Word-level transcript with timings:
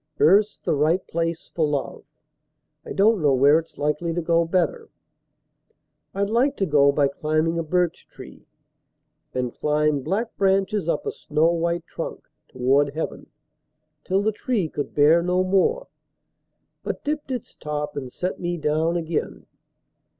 Earth's 0.19 0.57
the 0.57 0.73
right 0.73 1.05
place 1.07 1.51
for 1.53 1.63
love: 1.67 2.03
I 2.83 2.91
don't 2.91 3.21
know 3.21 3.35
where 3.35 3.59
it's 3.59 3.77
likely 3.77 4.15
to 4.15 4.21
go 4.23 4.45
better. 4.45 4.89
I'd 6.15 6.31
like 6.31 6.57
to 6.57 6.65
go 6.65 6.91
by 6.91 7.07
climbing 7.07 7.59
a 7.59 7.63
birch 7.63 8.07
tree, 8.07 8.47
And 9.35 9.53
climb 9.53 10.01
black 10.01 10.35
branches 10.37 10.89
up 10.89 11.05
a 11.05 11.11
snow 11.11 11.51
white 11.51 11.85
trunk 11.85 12.27
Toward 12.47 12.95
heaven, 12.95 13.27
till 14.03 14.23
the 14.23 14.31
tree 14.31 14.67
could 14.69 14.95
bear 14.95 15.21
no 15.21 15.43
more, 15.43 15.85
But 16.81 17.03
dipped 17.03 17.29
its 17.29 17.53
top 17.53 17.95
and 17.95 18.11
set 18.11 18.39
me 18.39 18.57
down 18.57 18.97
again. 18.97 19.45